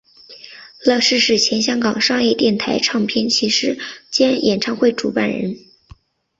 [0.83, 3.77] 乐仕是前香港商业电台唱片骑师
[4.09, 5.55] 兼演唱会主办人。